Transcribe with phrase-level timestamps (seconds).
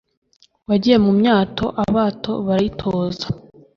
[0.69, 3.25] Wagiye mu myato abato barayitoza